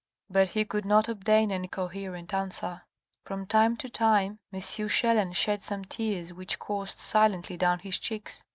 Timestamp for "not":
0.83-1.07